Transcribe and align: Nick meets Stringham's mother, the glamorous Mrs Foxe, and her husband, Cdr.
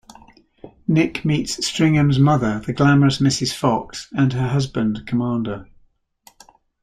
Nick 0.87 1.23
meets 1.23 1.63
Stringham's 1.63 2.17
mother, 2.17 2.59
the 2.65 2.73
glamorous 2.73 3.19
Mrs 3.19 3.53
Foxe, 3.53 4.07
and 4.13 4.33
her 4.33 4.47
husband, 4.47 4.99
Cdr. 5.05 5.67